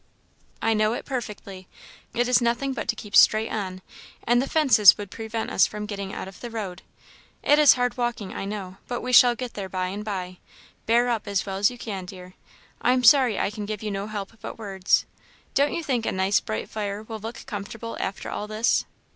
"I 0.63 0.73
know 0.73 0.93
it 0.93 1.05
perfectly; 1.05 1.67
it 2.15 2.27
is 2.27 2.41
nothing 2.41 2.73
but 2.73 2.87
to 2.87 2.95
keep 2.95 3.15
straight 3.15 3.51
on; 3.51 3.83
and 4.23 4.41
the 4.41 4.49
fences 4.49 4.97
would 4.97 5.11
prevent 5.11 5.51
us 5.51 5.67
from 5.67 5.85
getting 5.85 6.11
out 6.11 6.27
of 6.27 6.39
the 6.39 6.49
road. 6.49 6.81
It 7.43 7.59
is 7.59 7.73
hard 7.75 7.97
walking, 7.97 8.33
I 8.33 8.43
know, 8.45 8.77
but 8.87 9.01
we 9.01 9.13
shall 9.13 9.35
get 9.35 9.53
there 9.53 9.69
by 9.69 9.89
and 9.89 10.03
by; 10.03 10.39
bear 10.87 11.07
up 11.07 11.27
as 11.27 11.45
well 11.45 11.57
as 11.57 11.69
you 11.69 11.77
can, 11.77 12.05
dear. 12.05 12.33
I 12.81 12.93
am 12.93 13.03
sorry 13.03 13.39
I 13.39 13.51
can 13.51 13.67
give 13.67 13.83
you 13.83 13.91
no 13.91 14.07
help 14.07 14.31
but 14.41 14.57
words. 14.57 15.05
Don't 15.53 15.75
you 15.75 15.83
think 15.83 16.07
a 16.07 16.11
nice 16.11 16.39
bright 16.39 16.67
fire 16.67 17.03
will 17.03 17.19
look 17.19 17.45
comfortable 17.45 17.95
after 17.99 18.27
all 18.27 18.47
this?" 18.47 18.85